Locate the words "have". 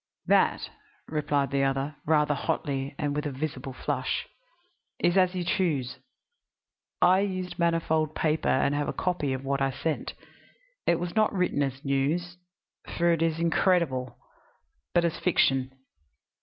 8.73-8.87